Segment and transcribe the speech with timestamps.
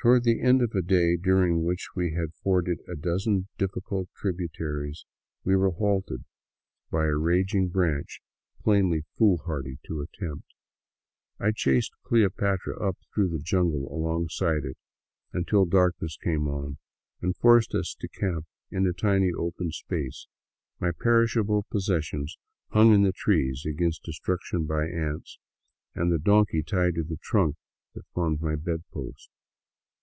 [0.00, 5.04] Toward the end of a day during which we had forded a dozen difficult tributaries,
[5.42, 6.24] we were halted
[6.88, 8.20] by a raging 2Z7 VAGABONDING DOWN THE ANDES branch,
[8.62, 10.54] plainly foolhardy to attempt.
[11.40, 14.76] I chased" Cleopatra" up through the jungle alongside it,
[15.32, 16.78] until darkness came on
[17.20, 20.28] and forced us to camp in a tiny open space,
[20.78, 22.38] my perishable possessions
[22.68, 25.40] hung in the trees against destruction by ants,
[25.96, 27.56] and the donkey tied to the trunk
[27.94, 29.28] that formed my bed post.